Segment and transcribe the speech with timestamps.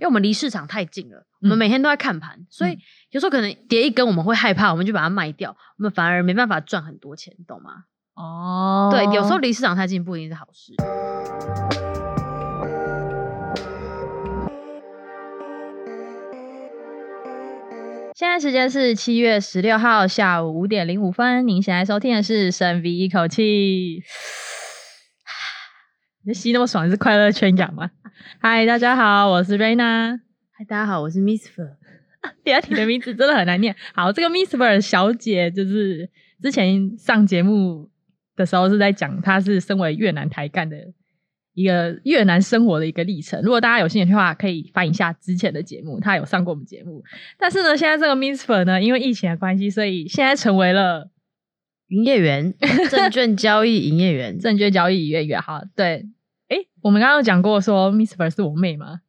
[0.00, 2.78] 因为我们离市场太近了，我们每天都在看盘，嗯、所以
[3.10, 7.84] 有时候可能跌一根，我们会害怕，我们就把它卖掉，我们反而没办法赚很多钱，懂吗？
[8.14, 10.72] 哦，对，有时候离市场太近不一定是好事。
[18.14, 21.46] 现在时间是七月十六号下午五点零五分。
[21.46, 24.02] 您现在收听的是深吸一口气，
[26.22, 27.90] 你吸那么爽是快乐圈养吗？
[28.40, 30.20] 嗨，大家好，我是 Raina。
[30.50, 31.70] 嗨，大家好，我是 Miss Fur。
[32.44, 33.74] 第二题的名字真的很难念。
[33.94, 36.10] 好，这个 Miss Fur 小姐就是
[36.42, 37.88] 之前上节目
[38.36, 40.76] 的时候是在讲她是身为越南台干的。
[41.54, 43.42] 一个越南生活的一个历程。
[43.42, 47.02] 如果大家有兴趣的话，可以翻一下之前的节目，她有上过我们节目。
[47.38, 51.10] 但是呢，现在这个 Miss Fur 呢，因为疫情的关系，所以现在成为了
[51.90, 52.52] 营业员，
[52.90, 55.40] 证券交易营业员，证券交易营业员。
[55.40, 56.06] 好，对，
[56.48, 59.00] 哎，我们刚刚有讲过说 Miss Fer 是我妹吗？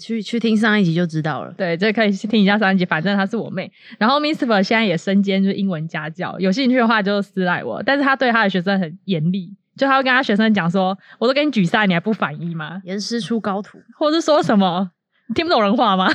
[0.00, 1.52] 去去听上一集就知道了。
[1.52, 3.70] 对，这可以去听一下上一集，反正她是我妹。
[3.98, 7.82] 然后 Miss Fer 现在也身兼就是英文家教，有兴趣的话就私赖我。
[7.82, 9.54] 但是他对他的学生很严厉。
[9.74, 14.90] 就他会跟他学生讲说：“我都给你举赛，你还不反应吗？”严师出高徒，或者是说什么？
[15.28, 16.12] 你听不懂人话吗？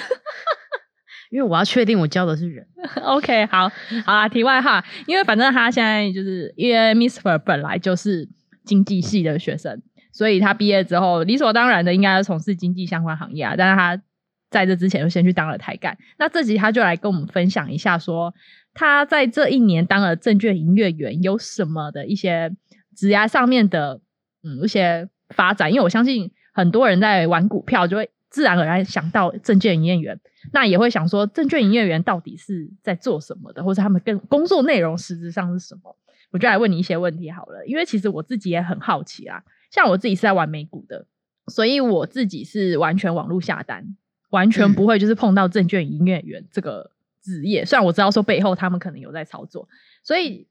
[1.30, 2.66] 因为我要确定我教的是人。
[3.04, 3.70] OK，好，
[4.06, 4.30] 好啦。
[4.30, 8.28] 题外话，因为反正他现在就是因为 Miss Fer 本来就是
[8.66, 13.56] 经济系的学生，所以他毕业之后理所当然的应该要从事经济相关行业啊。
[13.58, 14.02] 但是他
[14.50, 15.98] 在这之前就先去当了台干。
[16.18, 18.34] 那这集他就来跟我们分享一下，说
[18.74, 22.56] 他在这一年当了证券营业员有什么的一些。
[22.98, 24.02] 职涯上面的
[24.44, 30.20] 嗯一些发展，因为我相信很多人在玩股票，就会自然而然想到证券营业员，
[30.54, 35.96] 那也会想说证券营业员到底是在做什么的，或者他们跟工作内容实质上是什么？
[36.32, 39.44] 我就来问你一些问题好了，因为其实我自己也很好奇啊。
[39.72, 41.06] 像我自己是在玩美股的，
[41.48, 43.96] 所以我自己是完全网络下单，
[44.30, 46.92] 完全不会就是碰到证券营业员这个
[47.22, 47.66] 职业。
[47.66, 49.68] 虽然我知道说背后他们可能有在操作，
[50.04, 50.48] 所以。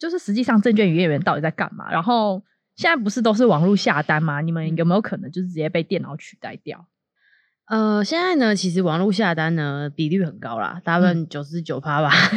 [0.00, 1.92] 就是实际上证券营业员到底在干嘛？
[1.92, 2.42] 然后
[2.74, 4.40] 现在不是都是网络下单吗？
[4.40, 6.86] 你们有没有可能就是直接被电脑取代掉？
[7.70, 12.10] 呃，现在呢，其实网络下单呢比率很高啦，大部分九十九趴吧，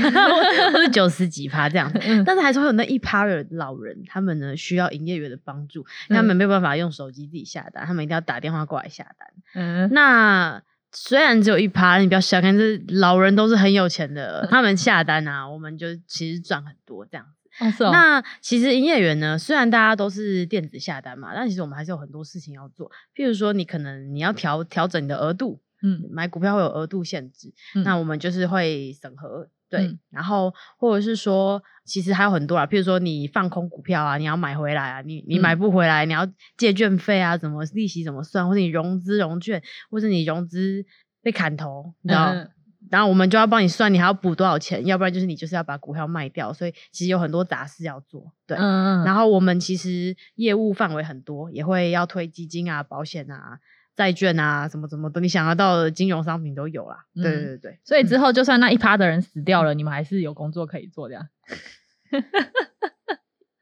[0.71, 1.91] 或者九十几趴这样。
[2.23, 9.27] 但是还是会有那一趴的老人，他们呢需要营业员的帮助，他们没有办法用手机自己下单，他们一定要打电话过来下单。
[9.55, 10.61] 嗯，那
[10.91, 17.25] 虽然只有一趴，你不要小看这老人都是很有钱的，他们下单啊，我们就其实赚很多这样。
[17.59, 22.89] 哦哦、那其实营业员呢，虽然大家都是电子下单嘛，但其实我们还是有很多事情要做。
[23.15, 36.27] 譬如说，你可能你要调调整你的额度，嗯，买股票会有额度限制，嗯、那我们就是会审核，对，嗯、然后或者是说，其实还有很多啊，譬如说你放空股票啊，你要买回来啊，你你买不回来，嗯、你要
[36.57, 40.83] 借券费啊，怎么利息怎么算，或者你融资融券，或者你融资
[41.21, 42.33] 被砍头，你知道？
[42.33, 42.49] 嗯
[42.93, 44.85] 然后我们就要帮你算，你还要补多少钱？
[44.85, 46.53] 要不然就是你就是要把股票卖掉。
[46.53, 48.55] 所以其实有很多杂事要做，对。
[48.55, 49.03] 嗯嗯。
[49.03, 53.57] 然后我们其实业务范围很多，也会要推基金啊、保险啊、
[53.95, 56.97] 债券啊，什么什么的，你想得到的金融商品都有啦。
[57.15, 61.27] 对对对所以之后就算那一趴的人死掉了，嗯、你们还是有工作可以做这样。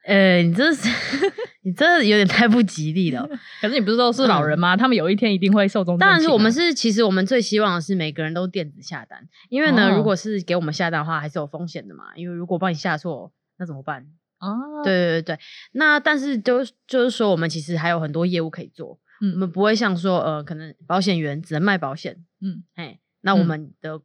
[0.04, 0.88] 呃、欸， 你这是
[1.62, 3.28] 你这有点太不吉利了。
[3.60, 4.74] 可是你不是都是老人吗？
[4.74, 6.00] 嗯、他们有一天一定会寿终正寝。
[6.00, 12.16] 当然是我们是，其实我们最希望的是每个人都电子下单，因为呢，哦、如果是给我们下单的话，还是有风险的嘛。
[12.16, 14.06] 因为如果帮你下错，那怎么办？
[14.40, 15.38] 哦，对对对对。
[15.72, 18.98] 那但是就就是说，我们其实还有很多业务可以做。
[19.20, 22.24] 嗯，我们不会像说呃，可能保险员只能卖保险。
[22.40, 24.00] 嗯，哎，那我们的、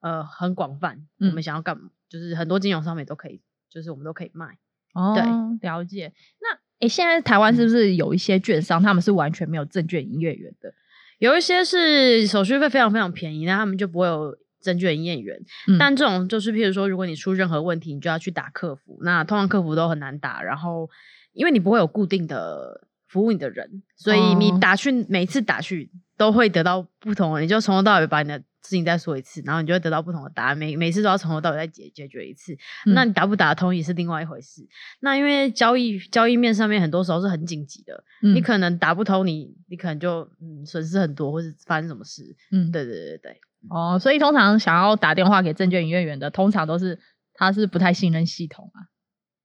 [0.00, 4.56] 嗯、呃很广泛，我们想要干嘛，就是很多金融商品都可以，就是我们都可以卖。
[4.92, 6.12] 哦，对，了解。
[6.40, 10.72] 那诶，现在台湾是不是有一些券商，嗯、他们是完全没有证券营业员的？
[11.18, 15.38] 有一些是手续费非常非常便宜，那他们就不会有证券营业员。
[15.68, 18.98] 嗯、但这种就是，譬如说，如果你出任何问题，你就要去打客服。
[19.02, 20.90] 那通常客服都很难打，然后
[21.32, 28.42] 因为你不会有固定的服务你的人，所以你打去、哦、每次打去都会得到不同的，你就从头到尾把你的。
[28.62, 30.56] 事情再说一次，然后你就会得到不同的答案。
[30.56, 32.54] 每每次都要从头到尾再解解决一次，
[32.86, 34.64] 嗯、那你打不打得通也是另外一回事。
[35.00, 42.36] 那因为交易交易面上面很多时候是很紧急的，嗯、你可能打不通你，你你可能就嗯损失很多，或是发生什么事。
[42.52, 43.40] 嗯，对对对对。
[43.68, 47.00] 哦，所以通常想要打电话给证券营业员的，通常都是
[47.34, 48.86] 他是不太信任系统啊。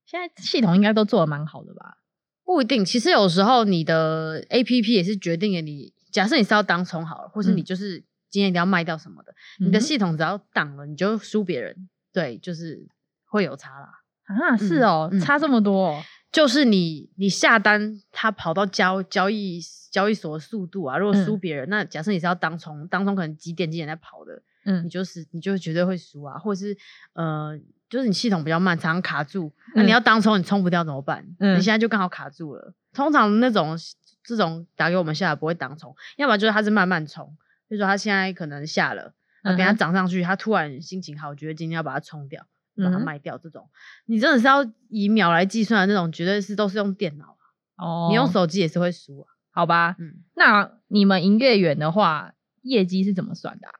[0.05, 1.97] 现在系统应该都做的蛮好的吧？
[2.45, 5.93] 不一定，其实有时候你的 APP 也是决定了你。
[6.11, 8.03] 假设你是要当冲好了，或是你就是。
[8.29, 11.89] 今天一定要卖掉什么的，你的系统只要挡了，你就输别人。
[12.11, 12.87] 对，就是
[13.25, 13.89] 会有差啦。
[14.25, 16.03] 啊，是哦，差这么多。
[16.29, 26.77] 就是你你下单，他跑到交交易交易所的速度啊，如果输别人，嗯、那假设你是要当冲，当冲可能几点几点在跑的，嗯，你就是你就绝对会输啊，或者是
[27.13, 27.57] 呃，
[27.89, 31.25] 就是你系统比较慢，常常卡住，那、嗯啊、你要当冲你冲不掉怎么办？
[31.39, 32.73] 嗯，你现在就刚好卡住了。
[32.93, 33.77] 通常那种
[34.21, 37.35] 这种打给我们下来不会当冲，要么就是他是慢慢冲，
[37.67, 42.45] 比如说他现在可能下了，等他涨上去，他突然心情好，觉得今天要把它冲掉。
[42.79, 43.73] 把它卖掉，这种、嗯、
[44.05, 48.07] 你真的是要以秒来计算的那种，绝对是都是用电脑啊哦。
[48.11, 49.95] 你用手机也是会输啊，好吧？
[49.97, 53.73] 嗯，那你们营业员的话，业绩是怎么算的、啊？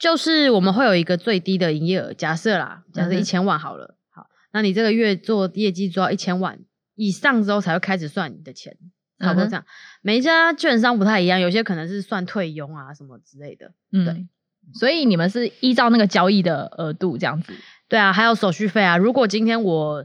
[0.00, 3.94] 就是我们会有一个最低的营业额，假设啦，假设一千万好了。
[3.96, 6.58] 嗯、好，那你这个月做业绩做到一千万
[6.96, 8.76] 以上之后，才会开始算你的钱，
[9.18, 9.62] 差不多这样。
[9.62, 9.66] 嗯、
[10.02, 13.72] 每一家券商不太一样，有些可能是算退佣啊什么之类的。
[13.92, 14.28] 嗯，对。
[14.74, 17.52] 所以你们是依照那个交易的额度这样子。
[17.88, 18.96] 对啊，还有手续费啊。
[18.96, 20.04] 如果今天我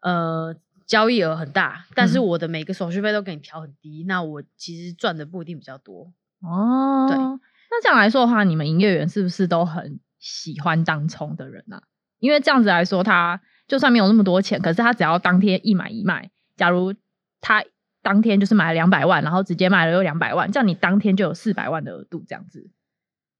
[0.00, 0.54] 呃
[0.86, 7.08] 交易额很大，但是我的每个手续费都给你调很低，嗯、那我其实赚的不一定比较多哦。
[7.08, 11.82] 对，那这样来说的话，你们营业员是不是都很喜欢当冲的人啊？
[12.20, 16.94] 因为这样子来说，他就算没有那么多钱，可是他只要当天一买一卖，假如
[17.40, 17.64] 他
[18.06, 22.70] 当天就是买了两百万，然后直接卖了又两百万，这样你当天就有四百万的额度，这样子。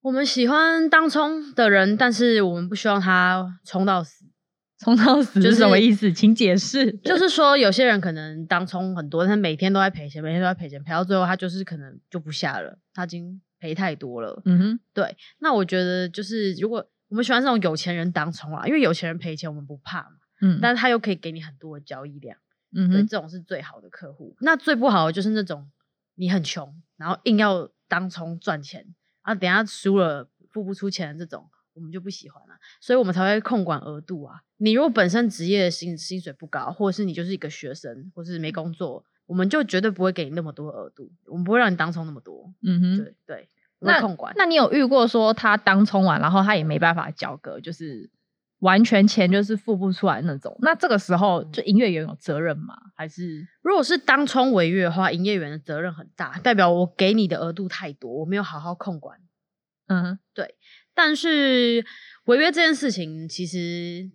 [0.02, 4.24] 我们喜欢当冲的人，但是我们不希望他冲到死。
[4.82, 6.12] 冲到死是什么意思？
[6.12, 6.90] 请解释。
[6.98, 14.42] 就是说，有些人可能当冲很多，但他每天都在赔钱，每天都在赔钱，赔到最后他就是可能就不下了，他已经赔太多了。
[14.44, 15.16] 嗯哼，对。
[15.38, 20.16] 那我觉得就是，如果我们喜欢这种有钱人当冲啊，因为有钱人赔钱我们不怕嘛。
[20.42, 20.58] 嗯。
[20.60, 22.36] 但是他又可以给你很多的交易量。
[22.72, 22.92] 嗯哼。
[22.92, 24.34] 对，这种是最好的客户。
[24.40, 25.70] 那最不好的就是那种
[26.14, 28.94] 你很穷，然后硬要当冲赚钱。
[29.22, 34.40] 啊，等下输了付不出钱的这种，我们就不喜欢了，所以我们才会控管额度啊。
[34.58, 42.54] 你如果本身职业薪薪水不高，或者是你就是一个学生，或是没工作，我们就绝对不会给你那么多额度，我们不会让你当冲那么多。
[42.62, 43.48] 嗯哼，对对，
[43.80, 44.32] 那控管。
[44.36, 48.08] 那你有遇过说他当冲完，然后他也没办法交割，就是
[48.60, 50.56] 完全钱就是付不出来那种？
[50.62, 52.74] 那这个时候就营业员有责任吗？
[52.94, 59.18] 还是如果是当冲违约的话，营业员的责任很大，代表我给你的额度太多，我没有好好控管。
[59.88, 60.54] 嗯，对。
[60.94, 61.84] 但是
[62.24, 64.10] 违约这件事情，其实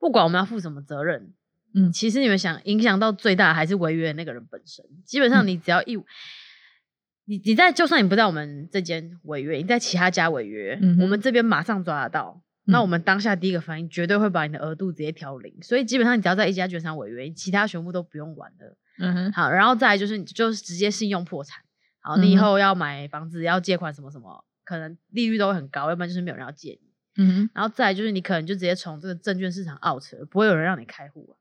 [0.00, 1.32] 不管我们要负什么责任，
[1.72, 4.84] 嗯，其实你们想影响到最大还是违约的那个人本身。
[5.06, 6.04] 基本上你只要一，嗯、
[7.26, 12.42] 你你在就算你不在我们这间违约，你在其他家违约，嗯、我们这边马上抓得到。
[12.70, 18.76] 那我们当下第一个反应绝对会把你的额度直接调零，所以基本上你只要在一家券商违约，其他全部都不用玩了。
[18.98, 21.62] 嗯哼，好，然后再来就是你就是直接信用破产。
[22.00, 27.22] 好，你以后要买房子要借款什么什么，可能利率都会很高，要不然就是没有人要借你。
[27.22, 31.34] 嗯哼，然后再来就是你可能就直接从这个证券市场 out 了，不会有人让你开户啊。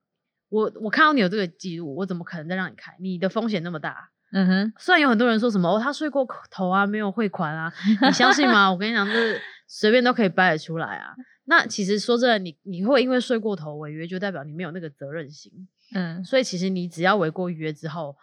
[0.49, 2.95] 我我看到你有这个记录，我怎么可能再让你开？
[2.99, 4.09] 你的风险那么大。
[4.31, 7.71] 嗯哼，虽然有很多人说什么哦，他睡过头啊，没有汇款啊，
[8.05, 8.71] 你相信吗？
[8.71, 11.15] 我跟你讲，就是随便都可以掰得出来啊。
[11.45, 15.51] 那其实说真的，你你会因为睡过头违约，就代表你没有那个责任心。
[15.95, 18.15] 嗯，所以其实你只要违过约之后，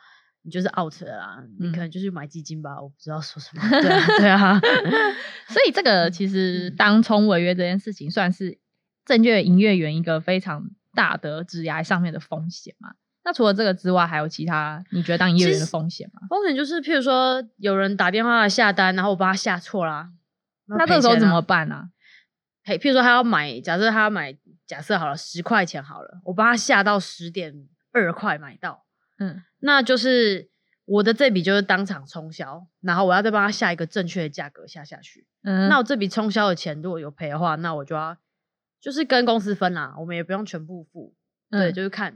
[0.43, 1.39] 你就是 out 了啦。
[1.41, 3.63] 嗯、你可能就是买基金吧，我不知道说什么。
[3.83, 4.61] 对啊，对啊。
[5.51, 8.59] 所以这个其实当冲违约这件事情，算是
[9.05, 12.95] 证券营业员一个非常大的职涯上面的风险嘛。
[13.27, 16.23] 那除了这个之外，还有其他你觉得当营业员的风险吗？
[16.31, 20.11] 风险就是，譬如说有人打电话来下单，然后我帮他下错啦，
[20.67, 21.89] 那，这个时候怎么办呢，啊？
[22.63, 28.85] 嘿，譬如说他要买，假设他要买，假设好了十块钱好了，我帮他下到十点二块买到，
[29.19, 30.49] 嗯，那就是
[30.85, 38.17] 我的这笔就是当场冲销，然后我要再帮他下一个正确的价格下下去，嗯，那我这笔冲销的钱如果有赔的话，那我就要
[38.81, 41.13] 就是跟公司分啦，我们也不用全部付，
[41.51, 42.15] 嗯、对，就是看，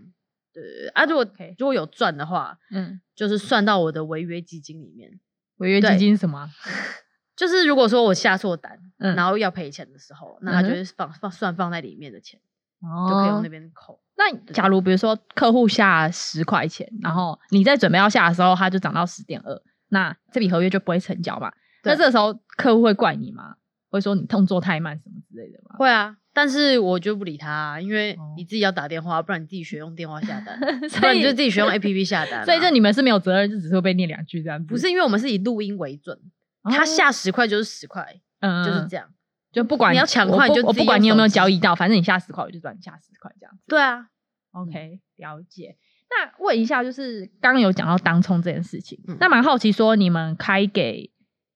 [0.53, 1.27] 对对对，啊，如果.
[1.59, 5.21] 如果有赚的话，嗯，就是算到我的违约基金里面，
[5.59, 6.49] 违约基金什么？
[7.37, 12.39] 就是如果说我下错单，嗯、然后要赔钱的时候，那他就是放放算放在里面的钱，
[12.81, 13.99] 哦、就可以用那边扣。
[14.17, 21.51] 那假如比如说客户下十块钱，然后你在准备要下的时候，他就涨到十点二，那这笔合约就不会成交嘛？
[21.83, 23.57] 那这个时候客户会怪你吗？
[23.91, 25.77] 会说你动作太慢什么之类的吗？
[25.79, 30.59] 会啊，但是我就不理他、啊，因为你自己要打电话，不然你自己学用电话下单，
[31.01, 32.45] 不然你就自己学用 APP 下单、啊。
[32.45, 34.67] 所以这你们是没有责任，就只会被念两句这样子。
[34.67, 36.19] 不是，因为我们是以录音为准。
[36.65, 39.09] 他下十块就是十块，嗯，就是这样，
[39.51, 43.63] 就不管你要抢快，就我不管你有没有交易到，反正你下十块，我就赚你下十块这样子。
[43.67, 44.09] 对啊
[44.53, 45.79] ，OK，了解。
[46.11, 51.11] 那问一下，就是刚刚有讲到当冲这件事情，那蛮好奇说你们开给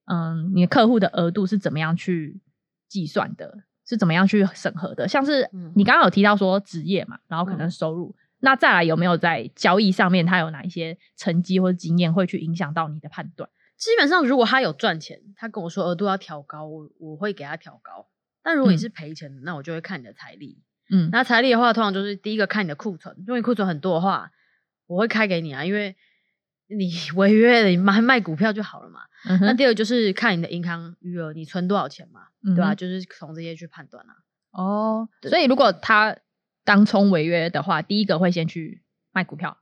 [0.07, 2.41] 嗯你的客户的额度是怎么样去
[2.89, 3.65] 计算的？
[3.87, 5.07] 是怎么样去审核的？
[5.07, 13.51] 像是你刚刚有提到说职业嘛，然后可能收入，那再来有没有在交易上面，他有哪一些成绩或者经验会去影响到你的判断？
[13.77, 18.09] 基本上，如果他有赚钱，他跟我说额度要调高，我我会给他调高。
[18.43, 20.63] 但如果你是赔钱的，嗯、那我就会看你的财力。
[20.91, 24.31] 嗯，那财力的话，通常就是第一个看你的库存，如果你库存很多的话，
[24.87, 25.95] 我会开给你啊，因为
[26.67, 29.01] 你违约了，你卖卖股票就好了嘛。
[29.29, 32.75] 嗯、那第二个就是看你的银行余额，你存多少钱嘛，嗯、对吧？
[32.75, 34.17] 就是从这些去判断啊。
[34.51, 36.17] 哦，对所以如果他
[36.65, 39.59] 当冲违约的话，第一个会先去卖股票。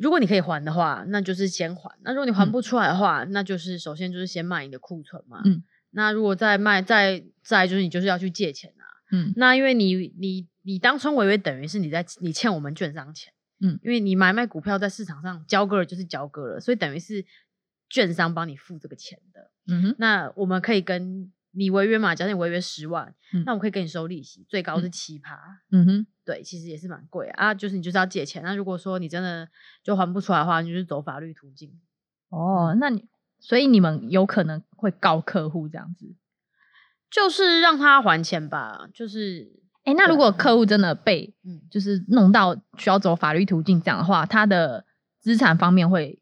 [0.00, 1.98] 如果你可以还的话，那就是先还。
[2.02, 5.40] 那如果你还不出来的话，嗯、那就是首先就是先卖你的库存嘛。
[5.44, 5.62] 嗯。
[5.90, 8.86] 那如果再卖，再再就是你就是要去借钱啊。
[9.12, 9.32] 嗯。
[9.36, 13.32] 那因为你你你当冲违约，等于是你在你欠我们券商钱。
[13.64, 13.80] 嗯。
[13.82, 17.24] 因为你买卖股票在市场上交割了就是交割了，所以等于是
[17.88, 19.50] 券商帮你付这个钱的。
[19.66, 19.96] 嗯哼。
[19.98, 21.32] 那我们可以跟。
[21.56, 22.16] 你违约嘛？
[22.16, 25.38] 假设你违约十万，嗯、那我可以给你收利息，最高是七趴。
[25.70, 27.54] 嗯哼，对，其实也是蛮贵啊。
[27.54, 29.48] 就是你就是要借钱，那如果说你真的
[29.80, 31.80] 就还不出来的话，你就是走法律途径。
[32.28, 33.04] 哦，那你
[33.38, 36.16] 所以你们有可能会告客户这样子，
[37.08, 38.88] 就是让他还钱吧。
[38.92, 44.84] 就是，哎、欸，那如果客户真的被嗯，就是弄到需要走法律途径这样的话，他的
[45.20, 46.20] 资产方面会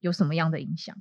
[0.00, 0.96] 有什么样的影响？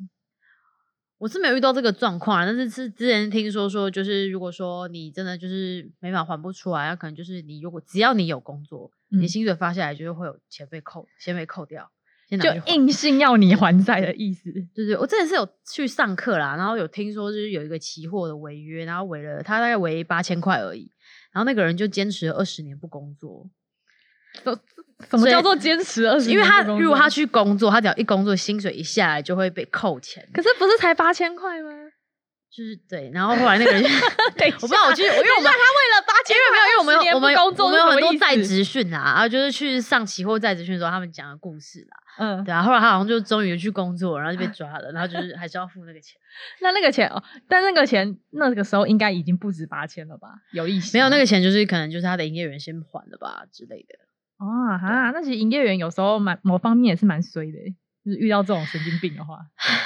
[1.20, 11.92] 我是没有遇到这个状况，但是是之前听说说，就是如果说你真的就是没法还不出来，那可能就是你如果只要你有工作，嗯、你薪水发下来，就是会有钱被扣，先被扣掉，
[12.30, 14.50] 先就硬性要你还债的意思。
[14.74, 20.90] 对对，我之前是有去上课啦，然后有听说就是有一个期货的违约，然后违了他大概违八千块而已，
[21.32, 23.50] 然后那个人就坚持了二十年不工作。
[25.10, 26.34] 什么叫做坚持二十年？
[26.34, 30.28] 因为他如果他去工作，他只要一工作，薪水一下来就会被扣钱。
[30.34, 31.89] 可是不是才八千块吗？
[32.50, 33.84] 就是对，然后后来那个人，
[34.36, 41.98] 对，我不知道，我去，因为我们他为了八千，因为没有，因为我们有我们我们有很多在职训啊，然后就是去上期货在职训的时候，他们讲的故事啦。
[42.18, 46.20] 嗯，对啊，后来他好像就终于去工作，然后就被抓了，然后就是还是要付那个钱。
[46.62, 50.30] 那那个钱哦，但那个钱那个时候应该已经不止八千了吧？
[50.52, 50.98] 有利息？
[50.98, 53.96] 没有，那个钱就是可能就是他的营业员先还了吧之类的。
[54.40, 57.76] 哦哈，那其实营业员有时候蛮某方面也是蛮衰的，就是
[58.18, 59.40] 遇到这种神经病的话，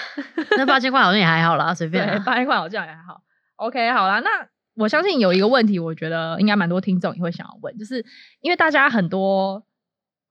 [0.57, 3.21] 那八千块好像也还好啦，随便八千块好像也还好。
[3.55, 4.29] OK，好啦，那
[4.75, 8.05] 我相信有一个问题，我觉得应该蛮多听众也会想要问，就是
[8.41, 9.65] 因为大家很多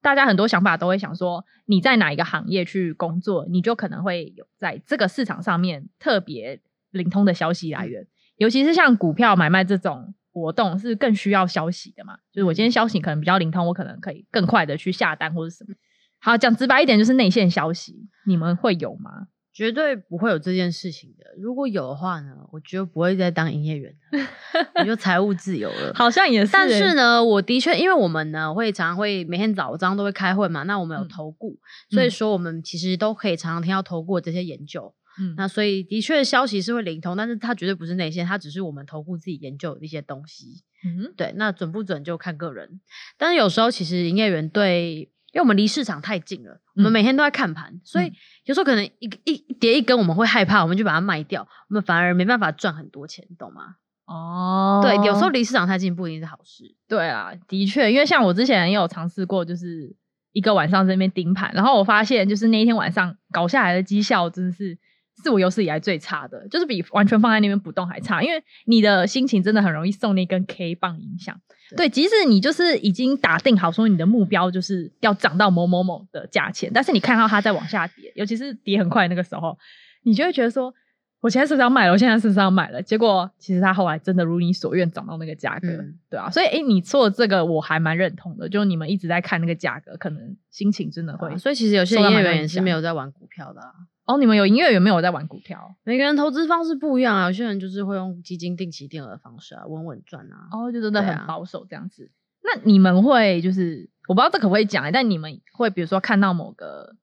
[0.01, 8.07] 大家很多想法都会想说，你在哪一个行业去工作，你就可能会有在这个市场上面特别灵通的消息来源，
[8.37, 10.15] 尤其是像股票买卖这种。
[10.35, 12.17] 活动是更需要消息的嘛？
[12.33, 15.75] 就是我今天消息可能比较灵通，我可能可以更快的去下单或者什么。
[16.23, 19.27] 好，讲直白一点，就是内线消息，你们会有吗？
[19.53, 21.27] 绝对不会有这件事情的。
[21.39, 25.93] 如果有的话呢，我觉得不会再当营业员了，你就财务自由了。
[25.99, 26.53] 好像也是。
[26.53, 31.59] 但是呢，我的确，因为我们呢会常常会每天早上都会开会嘛，那我们有投顾，
[31.91, 34.95] 嗯、所以说我们其实都可以常常听到投顾的这些研究。
[35.21, 40.63] 嗯，那所以的确消息是会灵通，但是它绝对不是内线，它只是我们投顾自己研究的一些东西。
[40.83, 42.81] 嗯，对，那准不准就看个人。
[43.19, 48.13] 但是有时候其实营业员对，因为我们离市场太近了，我们每天都在看盘，嗯、所以
[48.45, 53.77] 有时候可能一一跌一根，我们会害怕，我们就把它卖掉，我们反而没办法赚很多钱，懂吗？
[54.07, 56.65] 哦，对，有时候离市场太近不一定是好事。
[56.87, 59.97] 对啊，的确，因为像我之前也有尝试过，就是
[60.33, 64.79] 一个晚上在那边盯盘，然后我发现就是那一天晚上搞下来的绩效真的是。
[65.23, 71.41] 是我有史以来最差的，就是比完全放在那边不动还差，因为你的心情真的很容易受那根 K 棒影响。
[71.77, 79.57] 对，即使你就是已经打定好说你的目标就是要涨到某某某的价钱，但是你看到它在往下跌，尤其是跌很快那个时候，
[80.03, 80.75] 你就会觉得说，
[81.23, 81.93] 我现在是不是要卖了？
[81.93, 82.83] 我现在是不是要买了？
[82.83, 86.29] 结果其实它后来真的如你所愿涨到那个价格，嗯、对啊。
[86.29, 91.35] 所以，诶，你说的这个我还蛮认同的，就你们一直在看那个价格，可能心情真的会。
[91.39, 93.73] 所以，其实有些营业员也是没有在玩股票的、啊。
[94.05, 95.77] 哦，你们有营业员没有在玩股票？
[95.85, 100.49] 每个人投资方式不一样啊，有些人就是会用基金定期定额的方式啊，稳稳赚啊。
[100.51, 102.11] 哦，就真的很保守这样子。
[102.11, 102.11] 啊、
[102.43, 106.97] 那你们会就是我不知道这可不可以讲、欸，但你们会比如说看到某个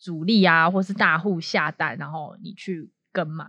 [0.00, 3.46] 主力啊，或是大户下单，然后你去跟吗？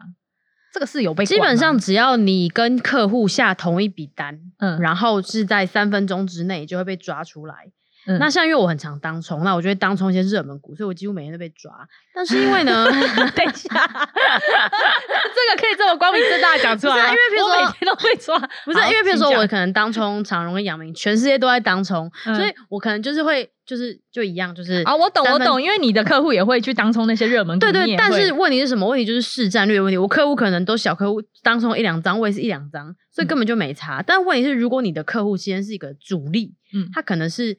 [0.73, 7.71] 这个是有被基本上只要你跟客户下同一笔单，嗯，然后是在三分钟之内就会被抓出来。
[8.07, 11.71] 嗯、那像因为我很常当冲，那我就会当冲一些热门股，所以我几乎每天都被抓。
[12.15, 12.85] 但是因为呢，
[13.35, 27.95] 等一下， 这个可以这么光明正大讲出来，因为比如说我每天都被抓， 不是因为比如说我可能当冲长荣跟阳明，全世界都在当冲，嗯、所以我可能就是会就是就一样，就是啊，我懂我懂，因为你的客户也会去当冲那些热门股，对，对对。
[27.97, 28.87] 但是问题是什么？
[28.87, 29.97] 问题就是市战略问题。
[29.97, 33.99] 我客户可能都小客户当冲一两张，我也是一两张，所以根本就没差。
[33.99, 37.57] 嗯、但问题是，如果你的客户先是一个主力，嗯，他可能是。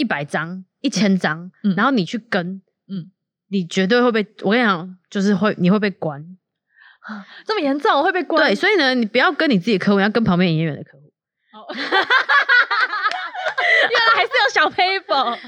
[0.00, 3.10] 一百张、一千张，然后你去跟，嗯，
[3.48, 6.24] 你绝对会被我跟你讲，就是会你会被关，
[7.44, 8.42] 这么严重我会被关。
[8.42, 11.12] 对，所以呢，你不要跟你自己的客户，要跟旁边营业员的客户。
[11.52, 11.84] 哦， 原
[13.92, 15.38] 来还是有小 paper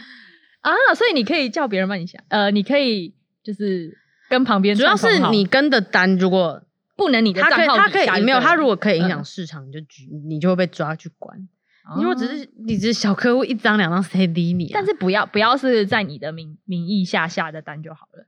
[0.61, 3.97] 啊，所以你可以叫别人帮你想，呃，你可以就是
[4.29, 6.63] 跟旁边，主要是你跟的单如果
[6.95, 11.49] 不能你的账号，他可以，没有，他如果可以影响市场，你就举，你就会被抓去关。
[11.97, 14.71] 你如果只是你只是小客户一张两张谁理你啊？
[14.75, 18.27] 但是不要不要是在你的名名义下下的单就好了，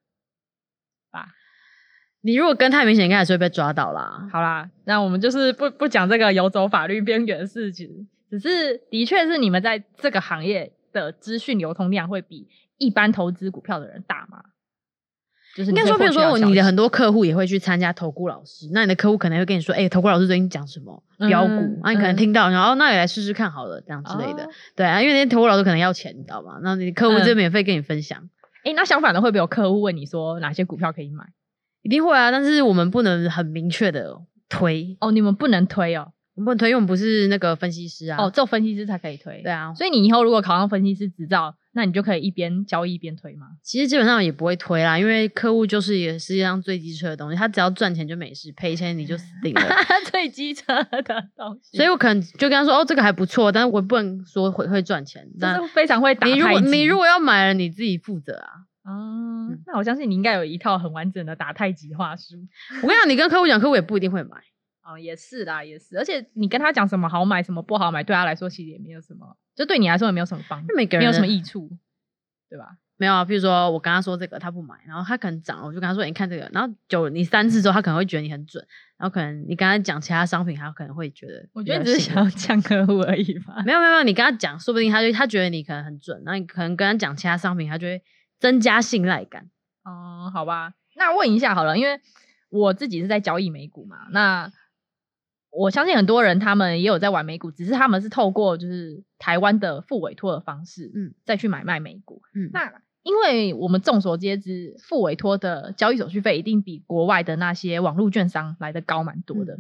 [1.11, 1.29] 吧？
[2.21, 4.29] 你如果跟太明显，应该还是会被抓到啦。
[4.33, 14.43] 好啦，那我们就是不不讲这个游走法律边缘的事情，只是的确是你们在这个行业的资讯流通量会比一般投资股票的人大吗？
[15.57, 26.59] 就是应该说，比如说你的很多客户也会去参加投顾老师，那你的客户可能会跟你说，哎、欸，投顾老师最近讲什么标股，嗯、啊，你可能听到，然后那也来试试看好了，这样之类的，哦、对啊，因为那些投顾老师可能要钱，你知道吗？
[26.63, 28.19] 那你客户就免费跟你分享。
[28.65, 31.25] 哎、嗯欸，那相反的会不会有客户问你说哪些股票可以买？
[31.83, 34.17] 一定会啊，但是我们不能很明确的
[34.49, 36.13] 推哦，你们不能推哦。
[36.35, 38.17] 我们不能推，因为我们不是那个分析师啊。
[38.21, 39.41] 哦，只有分析师才可以推。
[39.43, 43.49] 对啊，所以你以后如果考上分析师执照，那你就可以一边交易一边推吗？
[43.63, 49.61] 其实基本上也不会推啦，因为客户就是一个世界上最机车的东西，他只要赚钱就没事，赔钱你就死定了。
[50.11, 51.03] 最机车的
[51.37, 51.77] 东西。
[51.77, 55.29] 所以我可能就跟他说，哦，这个还不错，但是我不能说会会赚钱。
[55.41, 56.27] 但是非常会打。
[56.27, 58.49] 你如果你如果要买了，你自己负责啊。
[58.85, 62.37] 哦、嗯，那我相信你应该有一套很完整的打太极话术。
[62.83, 64.37] 我跟你讲，你跟客户讲，客户也不一定会买。
[64.85, 71.71] 哦，也是啦，也是，而且你跟他讲什么好买，什么不好买，对他来说其实也没有什么，就对你来说也没有什么帮助，没有什么益处，
[72.51, 72.77] 对吧？
[72.97, 78.65] 没有啊，比如说我跟他说这个，他不买，然后他可能涨，我就跟他说，你看这个，然后久你三次之后，他可能会觉得你很准，
[78.97, 83.63] 然后可能你跟他讲其他商品，他可能会觉得，我觉得你只是想要抢客户而已吧。
[83.65, 88.01] 没有没有没有，你跟他讲，说不定他就他觉得你可能很准，然后你可能跟他讲其他商品，他就会
[88.39, 89.51] 增加信赖感。
[89.83, 92.01] 哦、嗯，好吧，那问一下好了，因为
[92.51, 94.53] 我自己是在交易美股嘛，那。
[95.57, 102.21] 我相信很多人他们也有在玩美股，只是他们是透过就是台湾的付委托的方式，嗯，再去买卖美股。
[102.35, 109.59] 嗯，那因为我们众所皆知，付委托的交易手续费一定比国外的那些网络券商来的高蛮多的。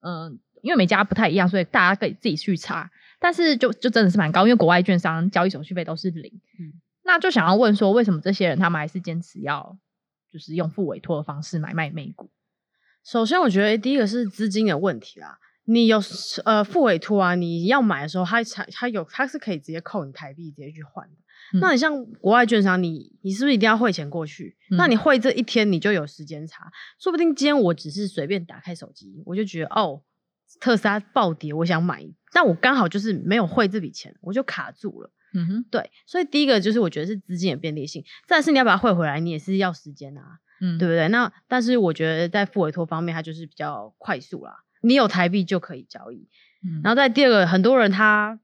[0.00, 2.90] 嗯、呃，因为每家不太一样，所以大家可以自己去查。
[3.18, 6.32] 但是就就真的是蛮高，因为国外券商交易手续费都是零。
[6.58, 6.72] 嗯，
[7.04, 9.78] 那就想要问说，为什么这些人他们还是坚持要
[10.32, 12.30] 就是用付委托的方式买卖美股？
[13.04, 15.38] 首先，我觉得第一个是资金的问题啦。
[15.64, 16.02] 你有
[16.44, 21.14] 呃付委托啊，你要买的时候，它才它有它是可以直接扣你台币直接去换的。
[21.54, 24.56] 嗯、那你像国外券商，你你是不是一定要汇钱过去？
[24.70, 30.02] 嗯、那你汇这一天你就有时间差，说不定今天我只是随便打开手机，我就觉得哦
[30.60, 35.12] 特斯拉暴跌，我想买，但我刚好就是没有汇这笔钱，我就卡住了。
[35.32, 40.40] 嗯哼，对，所以第一个就是我觉得是资金的便利性，再是你要把它汇回来，你也是要时间啊。
[40.60, 41.08] 嗯，对不对？
[41.08, 44.64] 那但是我觉得在付委托方面，它就是比较快速啦。
[44.82, 46.28] 你有台币就可以交易。
[46.64, 48.38] 嗯，然后在第二个，很多人他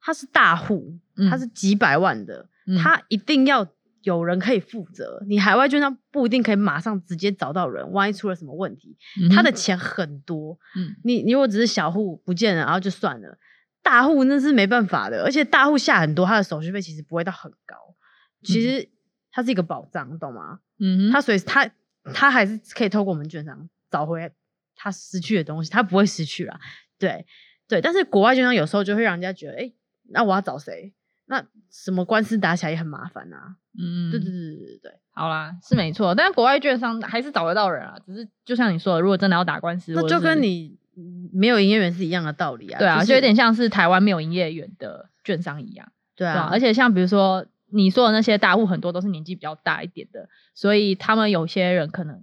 [0.00, 0.98] 他是大户，
[1.30, 3.66] 他是几百万的，嗯，他一定要
[4.02, 5.22] 有人可以负责。
[5.28, 10.58] 你海外券商不一定可以马上直接找到人，万一出了什么问题，嗯，他的钱很多。
[10.76, 13.38] 嗯，你你如果只是小户不见了，然后就算了。
[13.82, 17.76] 大户那是没办法的，而且大户下很多，他的手续费其实不会到很高。
[18.42, 18.88] 其实
[19.30, 20.58] 它是一个保障，懂吗？
[20.78, 21.70] 嗯，他所以他
[22.12, 24.30] 他还是可以透过我们券商找回
[24.74, 26.60] 他失去的东西，他不会失去啦。
[26.98, 27.26] 对
[27.66, 29.74] 对，但是国外券商有时候就会让人家觉得，哎、欸，
[30.10, 30.92] 那我要找谁？
[31.26, 33.56] 那什么官司打起来也很麻烦啊。
[33.78, 36.14] 嗯，对对对对对对，好啦，是没错。
[36.14, 40.78] 但是国外券商还是找得到人啊，只是就像你说的，如果真的要打官司，那就跟你
[41.32, 42.78] 没有营业员是一样的道理啊。
[42.78, 45.90] 对啊，就是、就有点像是台湾没有营业员的券商一样。
[46.14, 47.46] 对啊，对啊，而且像比如说。
[47.70, 52.20] 你说的那些大户很多都是年纪比较大一点的，所以他们有些人可能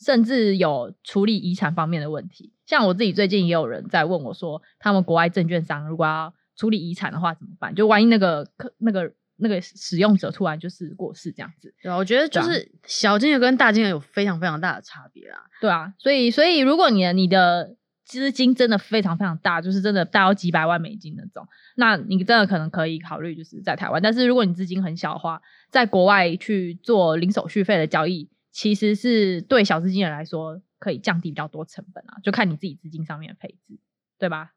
[0.00, 2.52] 甚至有处理遗产方面的问题。
[2.66, 7.74] 像我自己最近也有人在问我说，他们国外证券商如果要处理遗产的话怎么办？
[7.74, 11.74] 就万一那个客那个那个使用者突然就是过世这样子。
[11.82, 15.38] 对啊，我觉得就是小金额跟大金额有非常非常大的差别啦。
[15.60, 17.76] 对啊，所以所以如果你的你的
[18.10, 21.46] 资金真的非常非常大，就是真的大到几百万美金那种，
[21.76, 24.02] 那你真的可能可以考虑就是在台湾。
[24.02, 33.78] 但是如果你资金很小的话，在国外去做零手续费的交易，其实是对小资金人来说可以降低比较多成本啊，就看你自己资金上面的配置，
[34.18, 34.54] 对吧？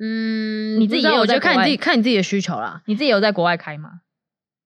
[0.00, 2.82] 嗯，你自己也有在看你自己看你自己的需求啦。
[2.86, 4.02] 你自己有在国外开吗？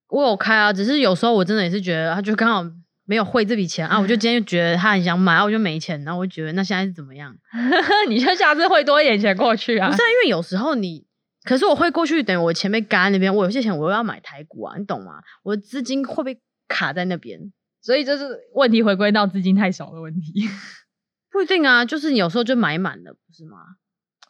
[0.08, 2.70] 我有开啊，只是有时候我真的也是觉得，他就刚好。
[3.10, 7.34] 没有汇这笔钱啊，我就 今天就觉得他很想买，啊，我就没钱，然后我就觉得那现在是怎么样？
[8.08, 9.90] 你就下次汇多一点钱过去啊？
[9.90, 11.04] 不是啊，因为有时候你
[11.42, 15.20] 可是我会过去，等于我钱被嘎在那边，我有些钱我又要买台股啊，你懂吗？
[15.42, 20.48] 我的资金会被卡在那边，所以就是问题回归到资金太少的问题。
[21.32, 23.58] 不一定啊，就是你有时候就买满了，不是吗？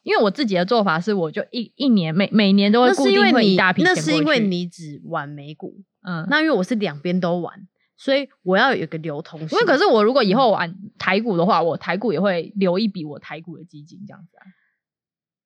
[0.03, 7.55] 因为我自己的做法是，我就一一年每每年都会固定会一大笔钱，那是因为你只玩美股，嗯，那因为我是两边都玩，
[8.01, 9.49] 所以我要有一个流通性。
[9.51, 14.43] 因为可是我如果以后玩台股的话，我台股也会留一笔我台股的基金这样子啊。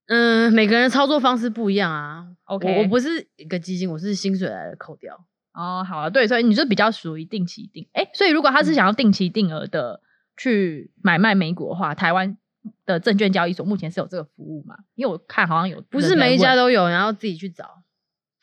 [0.06, 2.28] 嗯，每个人操作方式不一样啊。
[2.44, 5.26] OK，我我不是一个基金，我是薪水来的扣掉。
[5.52, 7.88] 哦，好啊，对，所以你就比较属于定期定。
[7.92, 10.00] 哎，所以如果他是想要定期定额的
[10.36, 12.38] 去买卖美股的话，台湾
[12.86, 14.76] 的证券交易所目前是有这个服务嘛？
[14.94, 17.82] 因为我看好像有，不是每一家都有，然后自己去找。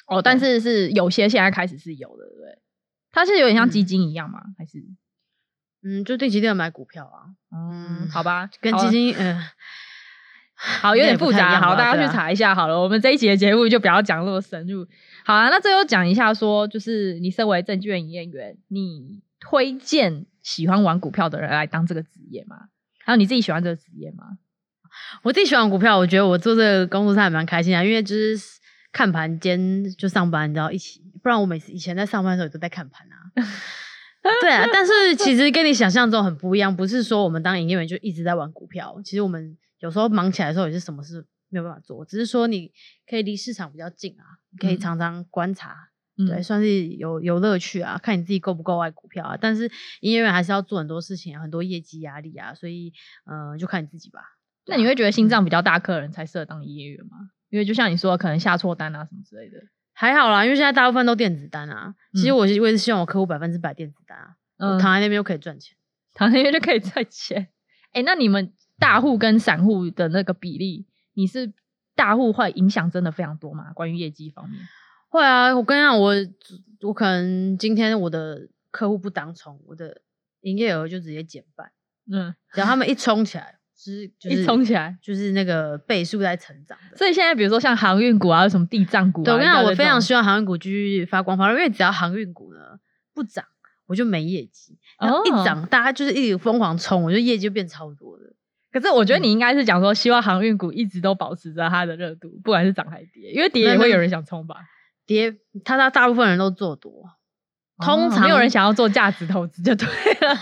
[0.08, 2.60] 哦，但是是有些现在开始是有的，对不对？
[3.12, 4.42] 它是有点像基金一样吗？
[4.58, 4.80] 还是？
[5.84, 7.34] 嗯，就定期定额买股票啊。
[7.52, 9.42] 嗯，好吧，跟基金嗯。
[10.54, 11.60] 好，有点复杂。
[11.60, 12.80] 好，大家去查一下好了。
[12.80, 14.86] 我们这一集的节目就不要讲那么深入。
[15.26, 22.68] 好啊，那最后讲一下，说就是你身为证券营业员，你推荐喜欢玩股票的人来当这个职业吗？
[23.04, 24.38] 还有你自己喜欢这个职业吗？
[25.24, 28.38] 我自己喜欢股票，我觉得我做这个工作上还蛮开心啊，因为就是
[28.92, 31.02] 看盘兼就上班，你知道一起。
[31.22, 33.16] 不然我每次以前在上班的时候也都在看盘啊。
[34.42, 39.58] 对啊，但是其实跟你想象中很不一样，不是说我们当营业员就一直在玩股票，其实我们。
[39.82, 42.72] 有时候忙起来的时候也是什么事没有办法做，只是说你
[43.10, 45.76] 可以离市场比较近啊，你可以常常观察，
[46.20, 49.38] 嗯、对，算是有有乐趣啊，看你自己够不够爱股票啊。
[49.42, 49.64] 但是
[50.02, 52.94] 营业员还是要做很多事情啊，很多业绩压力啊，所以
[53.26, 54.22] 呃，就看你自己吧。
[54.68, 57.18] 那你会觉得心脏比较大客人才适合当营业员吗？
[57.20, 59.58] 嗯、因为就像你说，可能下错单啊什么之类的。
[59.94, 61.96] 还好啦，因为现在大部分都电子单啊。
[62.14, 65.76] 其实我我也是希望我客户百分之百电子单啊，嗯、躺在那边又可以赚钱，
[66.14, 67.50] 躺在那边就可以赚钱。
[67.94, 68.54] 哎、欸，那你们？
[68.80, 71.54] 大户跟散户的那个比例，你是
[71.94, 73.72] 大户会影响真的非常多吗？
[73.74, 74.60] 关于业绩方面，
[75.08, 75.56] 会啊。
[75.56, 76.16] 我跟你讲，我
[76.82, 80.02] 我可能今天我的客户不当冲，我的
[80.40, 81.72] 营业额就直接减半。
[82.12, 86.78] 嗯，只要他们一冲起来，是就是一冲起来就是那个倍数在成长。
[86.96, 92.60] 所以现在比如说像航运股啊，什么地藏股啊，对，我跟你讲，我非常希望航运股继续发光发热，因为只要航运股呢
[93.14, 93.44] 不涨，
[93.88, 94.78] 我就没业绩。
[95.00, 98.26] 然后一涨，大家就是一直疯狂冲，我觉得业绩就变超多的。
[98.72, 104.56] 可是我觉得你应该是讲说，希望航运股一直都保持着它的热度，不管是涨还是跌，因为跌也会有人想冲吧。
[105.06, 105.32] 跌，
[105.66, 106.92] 他他大部分人都做多，
[107.84, 110.38] 通常、哦、没有人想要做价值投资就对了，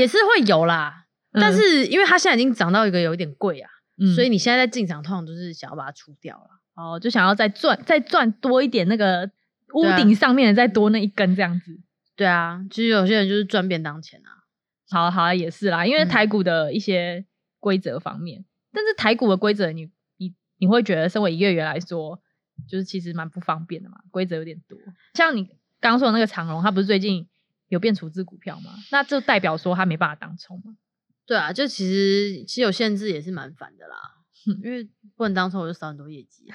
[0.00, 1.03] 也是会有啦。
[1.34, 9.30] 嗯、但是因为它现在已经涨到一个有一点贵啊，嗯、所以你现在在进场，通常都是想要把它出掉了，哦，就想要再赚再赚多一点那个
[9.74, 11.78] 屋顶上面的再多那一根这样子。
[12.16, 14.42] 对啊，其实有些人就是赚便当钱啊。
[14.90, 17.26] 好好啊，也是啦，因为台股的一些。
[17.64, 18.44] 规则方面，
[18.74, 22.20] 但是台股的规则，你你你会觉得，身为营业员来说，
[22.68, 24.78] 就是其实蛮不方便的嘛，规则有点多。
[25.14, 25.44] 像你
[25.80, 27.26] 刚刚说的那个长荣，它不是最近
[27.68, 28.70] 有变处置股票吗？
[28.92, 30.74] 那就代表说它没办法当冲吗？
[31.26, 33.96] 对啊，就其实其实有限制也是蛮烦的啦，
[34.62, 36.52] 因为不能当初，我就少很多业绩。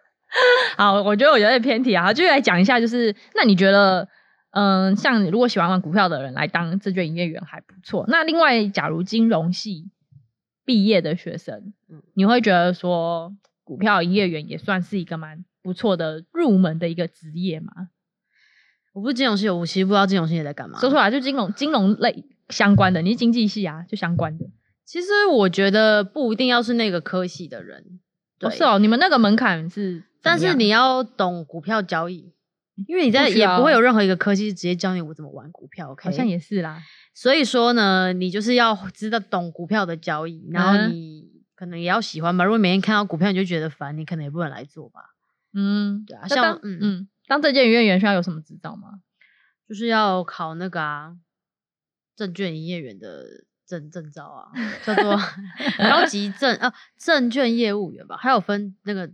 [0.76, 4.08] 好，我觉得我有点偏题啊，就来讲一下，就是那你觉得，
[4.50, 8.04] 嗯、呃，像你如果喜欢玩股票的人来当证券营业员还不错。
[8.08, 9.90] 那另外，假如金融系。
[10.64, 11.74] 毕业的学生，
[12.14, 17.72] 你会觉得说股票营业员也算是一个蛮不错的入门的一个职业吗？
[18.92, 20.78] 我不是金融系，我其实不知道金融系也在干嘛。
[20.78, 24.46] 说出来就金融金融类相关的，你是经济系啊，就相关的。
[24.84, 27.98] 其实我觉得不一定要是那个科系的人，
[28.38, 32.32] 对哦是哦，你们那个门槛是，但是你要懂股票交易，
[32.86, 35.96] 因为你在也不会有任何一个科系直接教你我怎么玩股票?
[35.98, 36.82] 好像也是啦。
[37.14, 42.44] 所以说呢，你就是要知道懂股票的交易，然后你可能也要喜欢吧。
[42.44, 45.00] 如果每天看到股票你就觉得烦，你可能也不能来做吧。
[45.54, 46.26] 嗯，对啊。
[46.26, 49.00] 像嗯嗯，当证券营业员需要有什么执照吗？
[49.68, 51.16] 就是要考那个啊，
[52.16, 54.52] 证券营业员的证证照啊，
[54.84, 55.16] 叫做
[55.90, 58.16] 高级证啊，证券业务员吧。
[58.16, 59.10] 还有分那个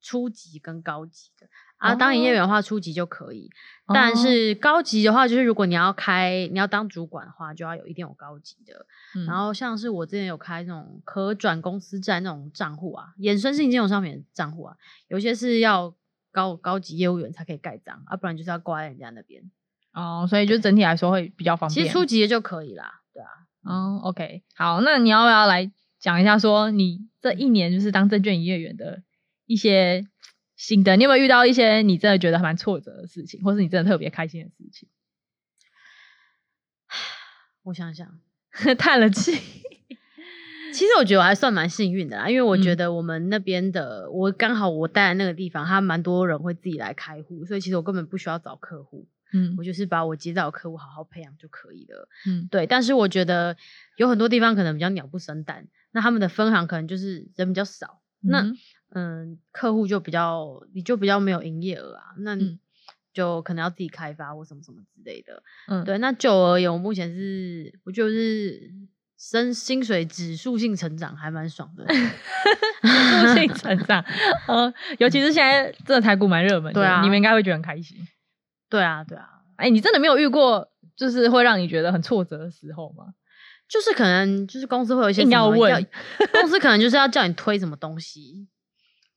[0.00, 1.46] 初级跟高级的。
[1.78, 3.50] 啊，当营业员的话，初级就可以，
[3.84, 8.86] 哦、但是高级的话，就是如果你要开，你要当主管的话，就要有一定有高级的。
[9.14, 14.76] 嗯、然后像是我之前有开那种可转公司债那种账户啊，衍生性金融商品的账户啊，
[15.08, 15.94] 有些是要
[16.32, 19.50] 高高级业务员才可以盖章，啊，不然就是要挂在人家那边。
[19.94, 21.74] 哦，所以就整体来说会比较方便。
[21.74, 23.28] 其实初级的就可以啦，对啊。
[23.62, 29.02] 哦，OK，好，那你要不要来讲一下，说你这一年就是当证券营业员的
[29.46, 30.06] 一些？
[30.56, 34.88] 心得，你有没有遇到一些你真的觉得蛮挫折的事情，或是你真的特别开心的事情？
[37.64, 38.08] 我想想，
[38.78, 39.32] 叹了气。
[40.72, 49.08] 其实我觉得我还算蛮幸运的啦，因为我觉得我们那边的，嗯、我刚好我待的那个地方，他蛮多人会自己来开户，所以其实我根本不需要找客户。
[49.34, 52.08] 嗯，我就是把我接到的客户好好培养就可以了。
[52.26, 52.66] 嗯，对。
[52.66, 53.56] 但是我觉得
[53.96, 58.52] 有很多地方可能比较鸟不生蛋，那他们的分行可能就是人比较少，嗯、那
[58.94, 62.38] 嗯，客户就比较你就比较没有营业额啊，那
[63.12, 65.42] 就可能要自己开发或什么什么之类的。
[65.68, 65.98] 嗯，对。
[65.98, 68.72] 那就而言，我目前是我就是
[69.18, 71.84] 升薪水指数性成长，还蛮爽的。
[72.84, 74.04] 指数性成长，
[74.46, 77.96] 呃，尤其是现在这个台股蛮热门的，对啊，你们应该会觉得很开心。
[78.74, 83.06] 对啊，对啊，哎、欸，你真的没有遇过就是会让你觉得很挫折的时候吗？
[83.68, 85.86] 就是可能就是公司会有一些要问，
[86.32, 88.48] 公司可能就是要叫你推什么东西，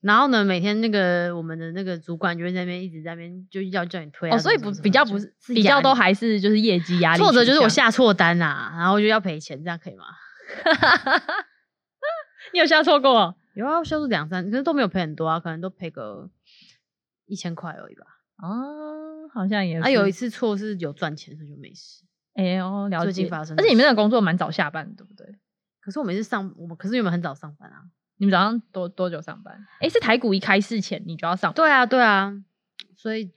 [0.01, 10.05] 然后呢，每天那个我们的那个主管就会在那边一直在那边就要叫你推啊，哦，所以不比较不是比较都还是就是业绩压力，挫折就是我下错单啊，然后就要赔钱，这样可以吗？
[12.53, 13.35] 你有下错过？
[13.53, 16.29] 有啊，下错两三，可是都没有赔很多啊，可能都赔个
[17.25, 18.05] 一千块而已吧。
[18.37, 19.81] 哦，好像也是。
[19.83, 22.03] 啊，有一次错是有赚钱，所以就没事。
[22.35, 23.05] 哎呦，了解。
[23.05, 25.25] 最近发生，而且你们那个工作蛮早下班，对不对？
[25.81, 27.81] 可是我们是上，我们可是你们很早上班啊。
[28.17, 29.53] 你们早上多多久上班？
[29.79, 31.55] 哎、欸，是台股一开市前你就要上班。
[31.55, 32.33] 对啊，对啊。
[32.95, 33.31] 所以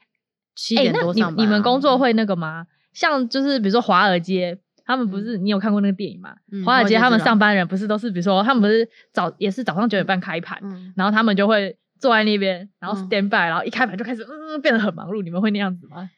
[0.54, 1.36] 七点多上班、啊欸。
[1.36, 2.66] 你你们工作会那个吗？
[2.92, 6.34] 像就是比如说华尔街，他们不是、嗯、你有看过那个电影吗？
[6.50, 11.76] 嗯、华尔街他们上班人不是都是比如说他们不是早也是早上九点半开盘，嗯、然后他们就会。
[12.00, 15.22] 坐在那边，然后 stand by，、嗯、然后一开盘就开始，嗯，变得很忙碌。
[15.22, 16.10] 你们会那样子吗？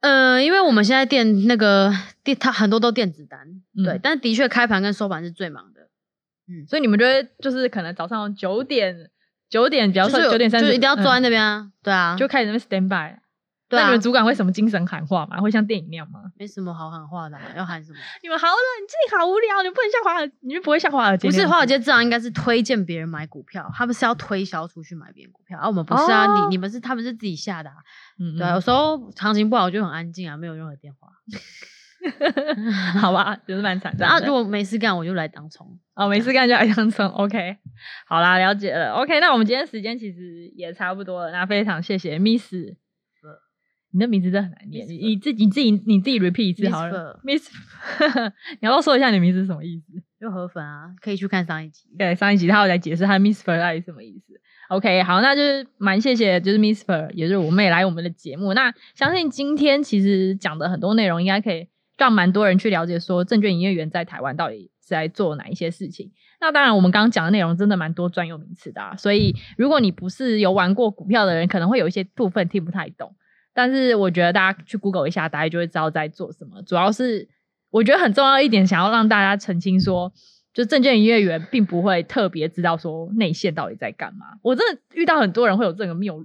[0.00, 1.92] 嗯、呃，因为我们现在电那个
[2.24, 3.40] 电，它很多都电子单，
[3.76, 4.00] 嗯、对。
[4.02, 5.82] 但的确开盘跟收盘是最忙的，
[6.48, 6.66] 嗯。
[6.66, 9.10] 所以你们觉得就是可能早上九点，
[9.48, 13.18] 九点，比方说九点三十，就一定要坐在那边啊，嗯、对啊，就开始那边 stand by。
[13.68, 15.40] 对啊，那你们主管会什么精神喊话吗？
[15.40, 16.20] 会像电影那样吗？
[16.38, 17.98] 没什么好喊话的，啊，要喊什么？
[18.22, 21.28] 你们好冷静，好无聊，你们不能像华尔，你们不会像华尔街。
[21.28, 27.76] 不是华尔街，这样应该是推荐别人买股票，他们是要推销出去买别人股票，而、啊、我们不是啊，哦、你你们是他们是自己下的，啊。
[28.18, 31.08] 嗯，嗯，对，有时候行情不好就很安静啊，没有任何电话。
[33.00, 34.06] 好吧，就是蛮惨的。
[34.06, 35.66] 啊，如果没事干，我就来当冲。
[35.96, 37.04] 哦，没事干就来当冲。
[37.08, 37.56] OK，
[38.06, 38.92] 好啦，了解了。
[38.92, 42.54] OK，那我们今天时间其实也差不多了，那非常谢谢 Miss。
[43.92, 47.18] 你的名字真的很难念，你你自己你自己你自己 repeat 一次好了。
[47.24, 47.48] Miss，
[48.60, 50.02] 你要不要说一下你名字是什么意思？
[50.20, 51.88] 就河粉啊，可以去看上一集。
[51.98, 54.34] 对，上一集他有来解释他 Miss Fur 到底什么意思。
[54.68, 58.52] OK，好，那就是蛮谢谢，就是 Miss Fur，也就是我妹来我们的节目。
[58.52, 66.10] 那相信今天其实讲的很多内容，应该可以让蛮多人去了解说证券营业员在台湾到底是在做哪一些事情。
[66.40, 73.14] 那当然，我们刚刚讲的内容真的蛮多专有名词的啊，所以如果你不是有玩过股票的人，可能会有一些部分听不太懂。
[73.56, 76.60] 但是我觉得大家去 Google 一下，大家就会知道在做什么。
[76.60, 77.26] 主要是
[77.70, 80.12] 我觉得很重要一点，想要让大家澄清说，
[80.52, 84.26] 就证券营业员并不会特别知道说内线到底在干嘛。
[84.42, 86.22] 我真的遇到很多人会有这个谬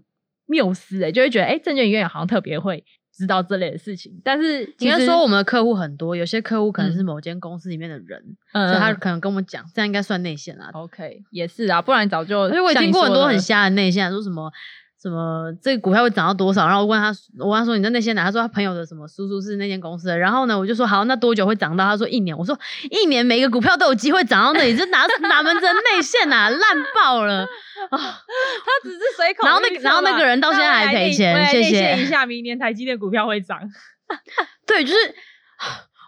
[0.47, 2.83] 谬思，哎，就会觉得哎、欸、证券营业员好像特别会
[3.15, 4.11] 知道这类的事情。
[4.25, 10.69] 但是应该说我们的客户很多，有些客户可能是某间公司里面的人，嗯、所以他可能跟我们讲，这样应该算内线啊。
[10.73, 12.49] OK，也是啊，不然早就。
[12.49, 14.51] 因为我也听过很多很瞎的内线，说什么。
[15.01, 16.67] 什么这个股票会涨到多少？
[16.67, 18.25] 然后我问他，我问他说你在那些哪？
[18.25, 20.17] 他说他朋友的什么叔叔是那间公司的。
[20.17, 21.83] 然后呢，我就说好，那多久会涨到？
[21.85, 22.37] 他说一年。
[22.37, 22.55] 我说
[22.91, 26.59] 一年每个股票都有机会涨到那里，这哪哪门子内线啊，烂
[26.93, 27.41] 爆了
[27.89, 27.97] 啊！
[27.97, 29.45] 他只是随口。
[29.45, 31.97] 然后那然后那个人到现在还赔钱，谢谢。
[31.97, 33.59] 一下，明年台积电股票会涨。
[34.67, 35.15] 对，就是。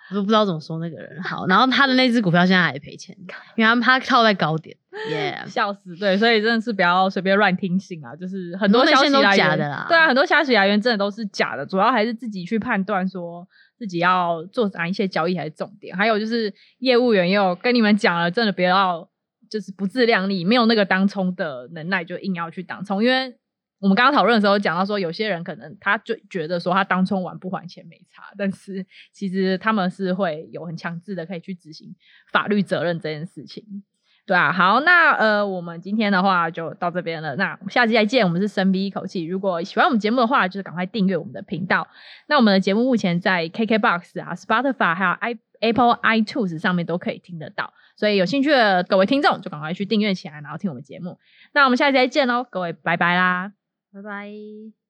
[0.10, 3.16] 我都不知道怎么说那个人好，然后他的那只股票现在还赔钱，
[3.56, 4.76] 因为他他套在高点，
[5.10, 19.10] 耶、yeah， 笑死，对，所以真的是不要随便乱听信啊，就是很多消息来源都假的啦，对啊，很多消息来源真的都是假的，主要还是自己去判断说自己要做哪一些交易才是重点，还有就是业务员也有跟你们讲了，真的不要
[19.50, 23.36] 就是不自量力，没有那个当冲的能耐就硬要去当冲，因为。
[23.84, 31.94] 我们刚刚讨论的时候讲到说，有些人可能他就觉得说他当冲完不还钱没差，但是其实他们是会有很强制的可以去执行
[32.32, 33.84] 法律责任这件事情，
[34.26, 34.54] 对啊。
[34.54, 38.26] 好，那呃，我们今天的话就到这边了，那下期再见。
[38.26, 41.86] 我们是深吸一口气，如果喜欢我们节目的话，就是赶快订阅我们的频道。
[42.28, 51.20] 那我们的节目目前在 KKBOX 啊、Spotify 还有 Apple iTunes 上面都可以听得到，所以有兴趣的各位听众就赶快去订阅起来，然后听我们节目。
[51.54, 53.52] 那我们下期再见喽，各位拜拜啦。
[53.94, 54.83] 拜拜。